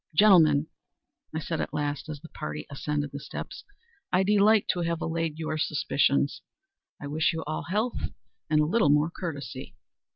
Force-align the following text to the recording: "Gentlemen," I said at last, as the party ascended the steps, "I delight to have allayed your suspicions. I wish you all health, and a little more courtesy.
"Gentlemen," 0.15 0.65
I 1.31 1.37
said 1.37 1.61
at 1.61 1.75
last, 1.75 2.09
as 2.09 2.21
the 2.21 2.29
party 2.29 2.65
ascended 2.71 3.11
the 3.11 3.19
steps, 3.19 3.63
"I 4.11 4.23
delight 4.23 4.65
to 4.69 4.79
have 4.79 4.99
allayed 4.99 5.37
your 5.37 5.59
suspicions. 5.59 6.41
I 6.99 7.05
wish 7.05 7.33
you 7.33 7.43
all 7.45 7.65
health, 7.69 8.09
and 8.49 8.59
a 8.59 8.65
little 8.65 8.89
more 8.89 9.11
courtesy. 9.11 9.75